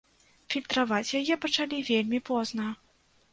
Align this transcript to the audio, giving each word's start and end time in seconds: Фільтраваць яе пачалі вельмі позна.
Фільтраваць 0.53 1.15
яе 1.19 1.35
пачалі 1.43 1.83
вельмі 1.91 2.23
позна. 2.31 2.67